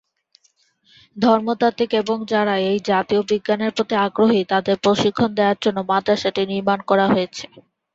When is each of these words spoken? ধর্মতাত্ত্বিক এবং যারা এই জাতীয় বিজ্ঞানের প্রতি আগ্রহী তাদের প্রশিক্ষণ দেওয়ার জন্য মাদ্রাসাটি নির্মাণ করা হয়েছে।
ধর্মতাত্ত্বিক 1.15 1.91
এবং 2.01 2.17
যারা 2.31 2.55
এই 2.69 2.79
জাতীয় 2.89 3.21
বিজ্ঞানের 3.29 3.71
প্রতি 3.75 3.95
আগ্রহী 4.05 4.41
তাদের 4.51 4.75
প্রশিক্ষণ 4.83 5.29
দেওয়ার 5.37 5.57
জন্য 5.63 5.79
মাদ্রাসাটি 5.91 6.41
নির্মাণ 6.51 6.79
করা 6.89 7.05
হয়েছে। 7.13 7.45